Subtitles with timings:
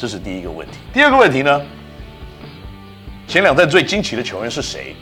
[0.00, 0.78] 这是第一个问题。
[0.94, 1.60] 第二个问题呢？
[3.28, 4.96] 前两站最惊奇的球员是谁？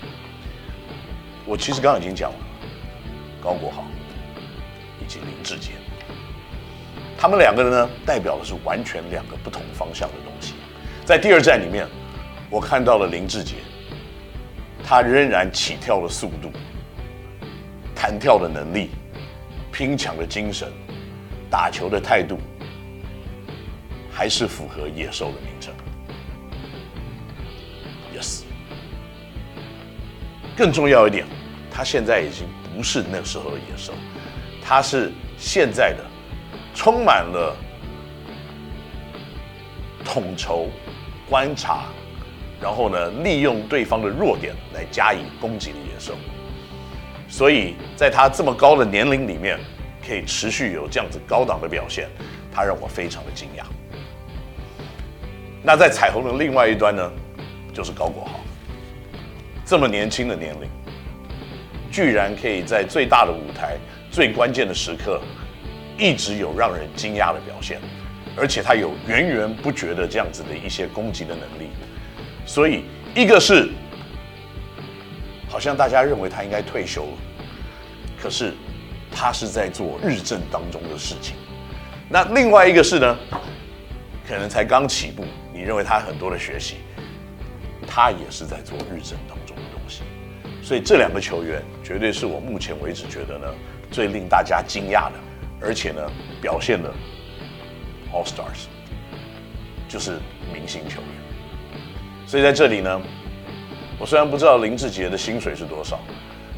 [1.46, 2.36] 我其实刚刚已经讲了，
[3.40, 3.84] 高国豪
[5.00, 5.70] 以及林志杰，
[7.16, 10.54] 他们两个人呢，代表的是完全两个不同方向的东西。
[11.04, 11.86] 在第二站里面，
[12.50, 13.54] 我看到了林志杰，
[14.84, 16.50] 他仍然起跳的速度、
[17.94, 18.90] 弹跳的能力、
[19.70, 20.68] 拼抢的精神、
[21.48, 22.36] 打球的态度。
[24.18, 25.72] 还是符合野兽的名称
[28.12, 28.42] ，Yes。
[30.56, 31.24] 更重要一点，
[31.70, 33.92] 他现在已经不是那时候的野兽，
[34.60, 36.04] 他是现在的
[36.74, 37.56] 充满了
[40.04, 40.68] 统筹、
[41.30, 41.84] 观察，
[42.60, 46.16] 然后呢，利用对方的弱点来加以攻击的野兽。
[47.28, 49.60] 所以在他这么高的年龄里面，
[50.04, 52.08] 可以持续有这样子高档的表现，
[52.52, 53.62] 他让我非常的惊讶。
[55.62, 57.10] 那在彩虹的另外一端呢，
[57.74, 58.40] 就是高国豪。
[59.64, 60.68] 这么年轻的年龄，
[61.90, 63.76] 居然可以在最大的舞台、
[64.10, 65.20] 最关键的时刻，
[65.98, 67.78] 一直有让人惊讶的表现，
[68.36, 71.68] 而且他有源源不绝的这样子的一些攻击的能力。
[72.46, 72.84] 所以，
[73.14, 73.68] 一个是
[75.50, 77.18] 好像大家认为他应该退休了，
[78.22, 78.54] 可是
[79.12, 81.36] 他是在做日正当中的事情。
[82.08, 83.18] 那另外一个是呢，
[84.26, 85.24] 可能才刚起步。
[85.58, 86.76] 你认为他很多的学习，
[87.84, 90.02] 他也是在做日程当中的东西，
[90.62, 93.46] 所以这两个球员绝对是我目前为止觉得呢
[93.90, 95.14] 最令大家惊讶的，
[95.60, 96.08] 而且呢
[96.40, 96.94] 表现的
[98.12, 98.68] All Stars，
[99.88, 100.20] 就是
[100.54, 101.10] 明星球员。
[102.24, 103.02] 所以在这里呢，
[103.98, 105.98] 我虽然不知道林志杰的薪水是多少，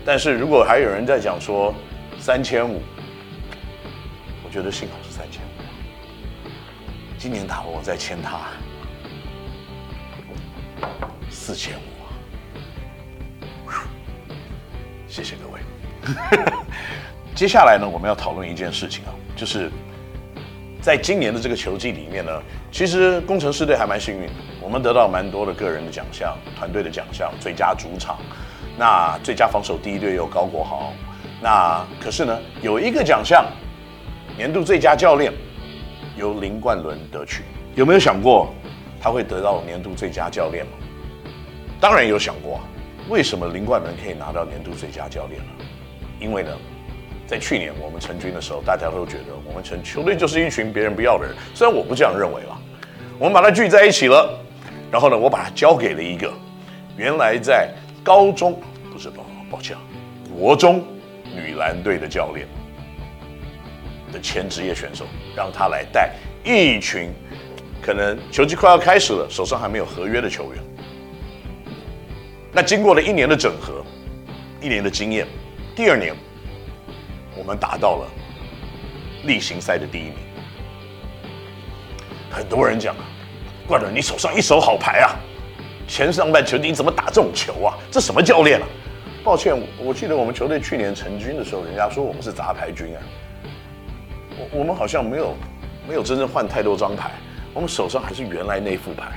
[0.04, 1.74] 但是如果还有人在讲说
[2.18, 2.82] 三千五，
[4.44, 6.50] 我觉得幸好是三千五，
[7.16, 8.40] 今年打我再签他。
[11.40, 11.80] 四千五
[13.66, 13.88] 啊！
[15.08, 15.58] 谢谢各位。
[17.34, 19.70] 接下来呢，我们要讨论一件事情啊，就是
[20.82, 22.30] 在今年的这个球季里面呢，
[22.70, 24.28] 其实工程师队还蛮幸运，
[24.60, 28.18] 我们得到蛮多的个人的奖项、团队的奖项，最佳主场，
[28.76, 30.92] 那最佳防守第一队又高国豪，
[31.40, 33.46] 那可是呢，有一个奖项，
[34.36, 35.32] 年度最佳教练
[36.18, 37.44] 由林冠伦得取，
[37.76, 38.52] 有没有想过
[39.00, 40.72] 他会得到年度最佳教练吗？
[41.80, 42.60] 当然有想过，
[43.08, 45.64] 为什么林冠伦可以拿到年度最佳教练呢？
[46.20, 46.50] 因为呢，
[47.26, 51.34] 在去年我们成军的时候，大家都觉得我们成球队就是一群别人不要的人。
[51.54, 52.60] 虽然我不这样认为啦，
[53.18, 54.38] 我们把它聚在一起了，
[54.92, 56.30] 然后呢，我把它交给了一个
[56.98, 57.72] 原来在
[58.04, 58.60] 高中
[58.92, 59.74] 不是抱抱歉，
[60.36, 60.84] 国中
[61.34, 62.46] 女篮队的教练
[64.12, 66.10] 的前职业选手，让他来带
[66.44, 67.10] 一群
[67.80, 70.62] 可能球季快要开始了，手上还没有合约的球员。
[72.52, 73.84] 那经过了一年的整合，
[74.60, 75.26] 一年的经验，
[75.76, 76.14] 第二年，
[77.36, 78.08] 我们达到了
[79.24, 80.14] 例行赛的第一名。
[82.28, 83.04] 很多人讲啊，
[83.68, 85.14] 冠伦，你手上一手好牌啊，
[85.86, 87.78] 前上半球你怎么打这种球啊？
[87.90, 88.66] 这什么教练啊？
[89.22, 92.98] 抱歉，我记得我们球队去年成军的时候，人家说我们是杂牌军啊。
[94.36, 95.36] 我我们好像没有
[95.86, 97.12] 没有真正换太多张牌，
[97.54, 99.12] 我们手上还是原来那副牌。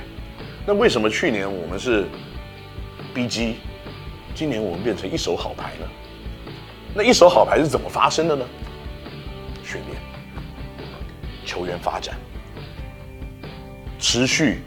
[0.66, 2.06] 那为什么去年我们是
[3.14, 3.54] ？BG，
[4.34, 5.88] 今年我们变成一手好牌了。
[6.94, 8.44] 那一手好牌是怎么发生的呢？
[9.64, 9.96] 训练、
[11.44, 12.16] 球员发展、
[13.98, 14.62] 持续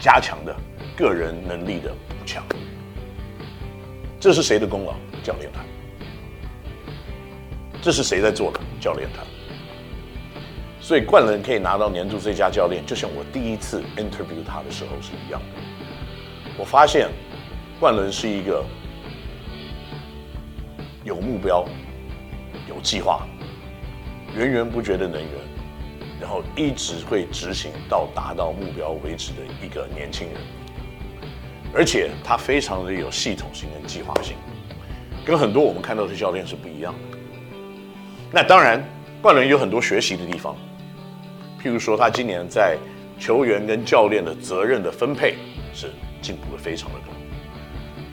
[0.00, 0.56] 加强的
[0.96, 2.44] 个人能力的补强，
[4.18, 4.94] 这是谁的功劳？
[5.22, 5.64] 教练团。
[7.80, 8.60] 这是谁在做的？
[8.80, 9.26] 教练团。
[10.80, 15.62] 所以冠伦可以拿到年度最佳教练，就像我第一次 interview 他的时候是一样的。
[16.58, 17.08] 我发现，
[17.80, 18.64] 冠伦是一个
[21.02, 21.64] 有目标、
[22.68, 23.26] 有计划、
[24.36, 25.30] 源源不绝的能源，
[26.20, 30.36] 然后一直会执行到达到目标为止的一个年轻人，
[31.74, 34.36] 而且他非常的有系统性跟计划性，
[35.24, 37.18] 跟很多我们看到的教练是不一样的。
[38.30, 38.80] 那当然，
[39.22, 40.54] 冠伦有很多学习的地方，
[41.62, 42.76] 譬如说他今年在
[43.18, 45.34] 球员跟教练的责任的分配
[45.72, 45.90] 是。
[46.22, 47.12] 进步的非常的多，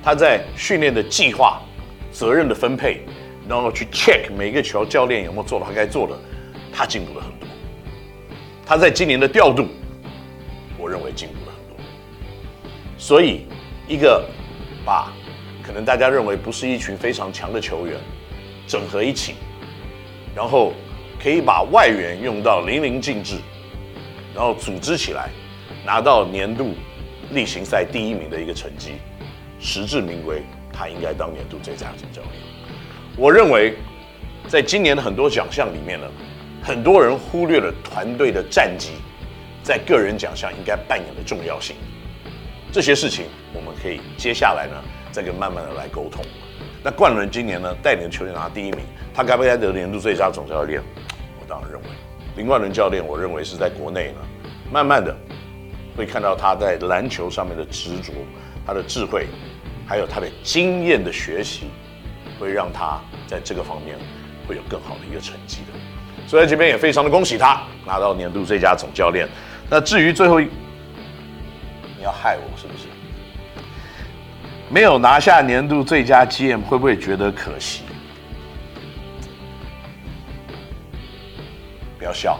[0.03, 1.61] 他在训练的计划、
[2.11, 3.01] 责任的分配，
[3.47, 6.17] 然后去 check 每个球教练有没有做到他该做的，
[6.73, 7.47] 他进步了很多。
[8.65, 9.67] 他在今年的调度，
[10.77, 11.83] 我认为进步了很多。
[12.97, 13.45] 所以，
[13.87, 14.27] 一个
[14.85, 15.13] 把
[15.63, 17.95] 可能大家认为不是一群非常强的球员
[18.67, 19.35] 整合一起，
[20.35, 20.73] 然后
[21.21, 23.37] 可以把外援用到淋漓尽致，
[24.35, 25.29] 然后组织起来，
[25.85, 26.75] 拿到年度
[27.31, 28.93] 例行赛第一名的一个成绩，
[29.59, 30.41] 实至名归，
[30.73, 32.33] 他应该当年度最佳总教练。
[33.15, 33.75] 我认为，
[34.47, 36.07] 在今年的很多奖项里面呢，
[36.63, 38.93] 很多人忽略了团队的战绩
[39.61, 41.75] 在个人奖项应该扮演的重要性。
[42.71, 44.75] 这些事情我们可以接下来呢，
[45.11, 46.23] 再跟慢慢的来沟通。
[46.83, 48.79] 那冠伦今年呢，带领球队拿第一名，
[49.13, 50.81] 他该不该得年度最佳总教练？
[51.39, 51.87] 我当然认为，
[52.37, 54.19] 林冠伦教练，我认为是在国内呢，
[54.71, 55.15] 慢慢的
[55.99, 58.13] 会看到他在篮球上面的执着，
[58.65, 59.27] 他的智慧，
[59.85, 61.67] 还有他的经验的学习，
[62.39, 63.97] 会让他在这个方面
[64.47, 66.25] 会有更好的一个成绩的。
[66.25, 69.27] 所以这边也非常的恭喜他拿到年度最佳总教练。
[69.69, 70.45] 那至于最后一，
[71.97, 72.85] 你要害我是不是？
[74.69, 77.83] 没有拿下年度最佳 GM，会不会觉得可惜？
[81.97, 82.39] 不要笑，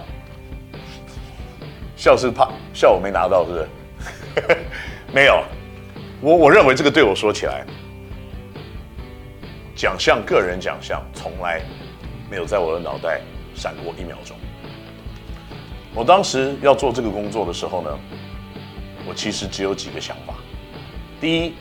[1.98, 2.49] 笑是怕
[2.80, 4.58] 笑我没拿到，是不是？
[5.14, 5.44] 没有，
[6.22, 7.66] 我我认为这个对我说起来，
[9.76, 11.62] 奖项个人奖项从来
[12.32, 13.20] 没有在我的脑袋
[13.54, 14.38] 闪过一秒钟。
[15.94, 18.00] 我当时要做这个工作的时候呢，
[19.06, 20.36] 我其实只有几个想法，
[21.20, 21.56] 第一。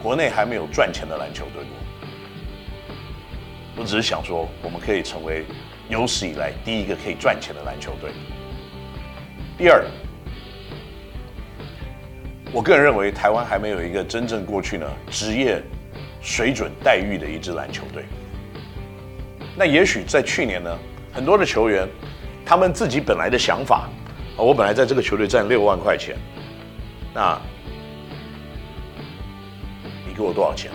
[0.00, 1.64] 国内还没有赚钱的篮球队，
[3.74, 5.44] 我只是想说，我们可以成为
[5.88, 8.12] 有史以来第一个可以赚钱的篮球队。
[9.56, 9.84] 第二，
[12.52, 15.62] 我个人认为台湾还没有一个真正过去呢职业
[16.20, 18.04] 水准待遇的一支篮球队。
[19.56, 20.78] 那也许在去年呢，
[21.12, 21.88] 很多的球员
[22.44, 23.88] 他们自己本来的想法，
[24.36, 26.16] 啊，我本来在这个球队赚六万块钱，
[27.14, 27.40] 那
[30.06, 30.14] 你。
[30.14, 30.70] 给我多少钱？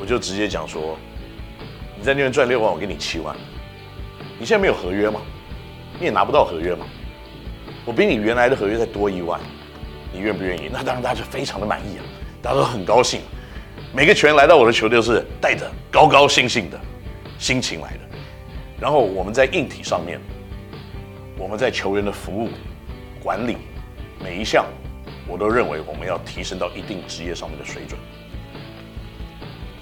[0.00, 0.98] 我就直接讲说，
[1.96, 3.36] 你在那边赚六万，我给你七万。
[4.40, 5.20] 你现在没有合约嘛？
[5.98, 6.86] 你也拿不到合约嘛？
[7.84, 9.40] 我比你原来的合约再多一万，
[10.12, 10.68] 你愿不愿意？
[10.72, 12.04] 那当然大家就非常的满意啊，
[12.42, 13.20] 大家都很高兴。
[13.92, 16.80] 每个球员来到我的球队是带着高高兴兴的
[17.38, 18.00] 心情来的。
[18.80, 20.20] 然后我们在硬体上面，
[21.38, 22.48] 我们在球员的服务
[23.22, 23.56] 管理
[24.22, 24.66] 每一项。
[25.26, 27.98] 我都认为我们要提升到一定职业上面的水准，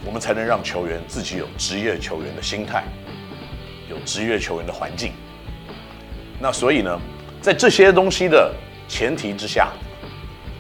[0.05, 2.85] 我们才能让球员自己有职业球员的心态，
[3.91, 5.13] 有职业球员的环境。
[6.43, 7.01] 那所以呢，
[7.41, 8.53] 在这些东西的
[8.89, 9.71] 前提之下，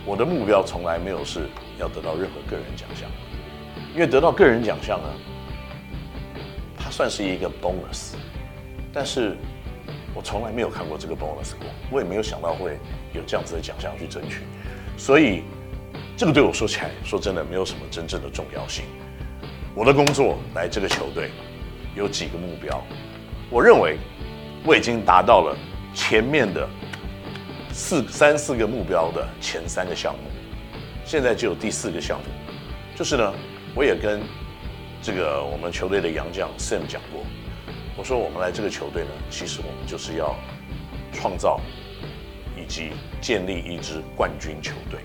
[0.06, 3.10] 我的目标从来没有是要得到任何个人奖项，
[3.92, 5.08] 因为得到个人奖项呢，
[6.78, 8.12] 它算是一个 bonus，
[8.92, 9.36] 但是
[10.14, 12.78] 我从来没有看过这个 bonus 过，我也没有想到会
[13.12, 14.42] 有这样子的奖项去争取。
[14.96, 15.42] 所以，
[16.16, 18.84] 这个对我说起来，说真的，没有什么真正的重要性。
[19.74, 21.32] 我的工作来这个球队
[21.96, 22.80] 有几个目标，
[23.50, 23.98] 我认为
[24.64, 25.56] 我已经达到了
[25.94, 26.68] 前面的
[27.72, 30.30] 四三四个目标的前三个项目，
[31.04, 32.24] 现在就有第四个项目，
[32.96, 33.34] 就是呢，
[33.74, 34.20] 我也跟
[35.02, 37.24] 这个我们球队的杨将 Sam 讲过，
[37.96, 40.34] 我说我们来这个球队呢，其实我们就是要
[41.12, 41.60] 创造。
[42.54, 45.00] 以及建立一支冠军球队，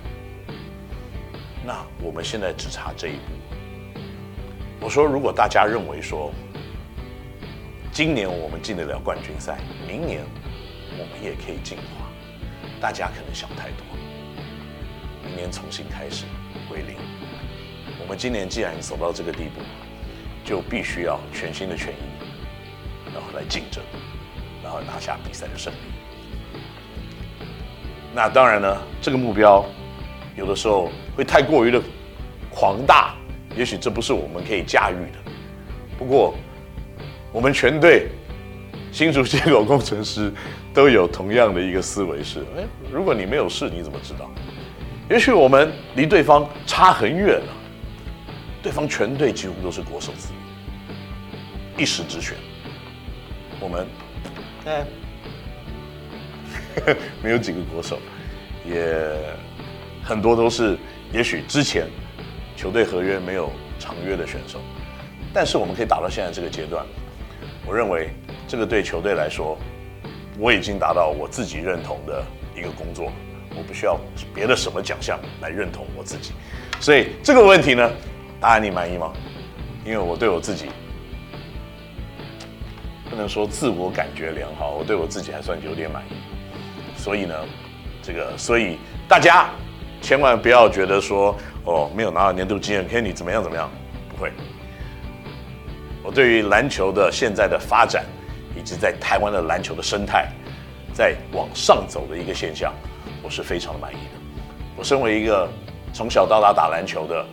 [1.66, 4.00] 那我们现在只差这一步。
[4.80, 6.32] 我说，如果大家认为说，
[7.92, 10.22] 今年我们进得了冠军赛，明年
[10.98, 12.10] 我们也可以进化，
[12.82, 13.86] 大家可能想太多。
[15.24, 16.26] 明年重新开始
[16.68, 16.96] 归零。
[18.02, 19.62] 我们今年既然走到这个地步，
[20.44, 21.98] 就必须要全心的全意，
[23.14, 23.84] 然后来竞争，
[24.64, 25.78] 然后拿下比赛的胜利。
[28.16, 29.64] 那当然呢，这个目标
[30.36, 31.82] 有的时候会太过于的
[32.50, 33.16] 狂大，
[33.56, 35.32] 也许这不是我们可以驾驭的。
[36.00, 36.34] 不过，
[37.32, 38.08] 我们全队
[38.92, 40.32] 新竹街口工程师
[40.74, 44.30] 都有同样的一个思维是：哎，如果你没有试，你怎么知道？
[45.10, 47.54] 也许我们离对方差很远了，
[48.62, 50.30] 对方全队几乎都是国手子，
[51.78, 52.36] 一时之选，
[53.60, 53.88] 我们，
[54.66, 54.86] 哎。
[57.24, 57.98] 没有几个国手，
[58.64, 58.96] 也
[60.04, 60.78] 很多都是
[61.12, 61.88] 也许之前
[62.56, 64.62] 球队合约没有长约的选手，
[65.34, 66.86] 但是我们可以打到现在这个阶段，
[67.68, 68.10] 我认为
[68.48, 69.58] 这个对球队来说，
[70.40, 72.24] 我已经达到我自己认同的
[72.56, 73.12] 一个工作，
[73.58, 74.00] 我不需要
[74.34, 76.32] 别的什么奖项来认同我自己，
[76.80, 77.92] 所以这个问题呢，
[78.40, 79.12] 答案你满意吗？
[79.84, 80.68] 因为我对我自己
[83.10, 86.14] 不能说自我感觉良好，我对我自己还算有点满意。
[86.98, 87.36] 所以呢，
[88.02, 88.78] 这个所以
[89.10, 89.50] 大家
[90.02, 93.70] 千万不要觉得说哦，没有拿到年度经验，看你怎么样怎么样，
[94.10, 94.32] 不会。
[96.08, 98.06] 我对于篮球的现在的发展，
[98.56, 100.26] 以及在台湾的篮球的生态，
[100.94, 102.74] 在往上走的一个现象，
[103.22, 104.12] 我是非常的满意的。
[104.78, 105.46] 我身为一个
[105.92, 107.26] 从小到大打篮球的，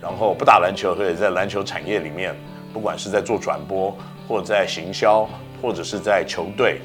[0.00, 2.32] 然后不打篮球，或者在篮球产业里面，
[2.72, 5.28] 不管是在做转播，或者在行销，
[5.60, 6.80] 或者是在球队，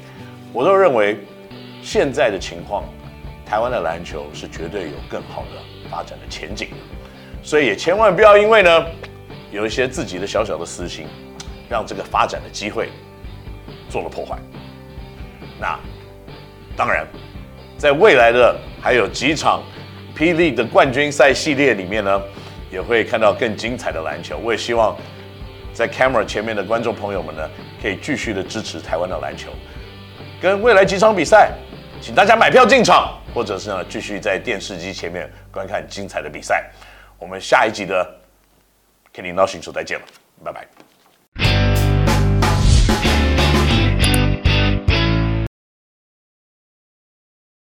[0.52, 1.16] 我都认为
[1.80, 2.82] 现在的情况，
[3.48, 6.76] 台湾的篮球是绝对有更好的发展的前景的。
[7.40, 8.86] 所以也千万不要因为呢，
[9.52, 11.06] 有一些自己的小小的私心，
[11.68, 12.90] 让这个发展的机会
[13.88, 14.38] 做了破坏。
[15.60, 15.78] 那
[16.76, 17.06] 当然，
[17.78, 19.62] 在未来的还有几场。
[20.18, 22.22] 霹雳的冠军赛系列里面呢，
[22.72, 24.38] 也会看到更精彩的篮球。
[24.38, 24.96] 我也希望
[25.74, 27.46] 在 camera 前面的观众朋友们呢，
[27.82, 29.50] 可以继续的支持台湾的篮球。
[30.40, 31.52] 跟未来几场比赛，
[32.00, 36.64] 请大家买票进场，或者是呢继续在电视机前面观看精彩的比赛。
[37.18, 38.02] 我们下一集的
[39.14, 40.04] Kenny NOW 新说再见了，
[40.42, 40.85] 拜拜。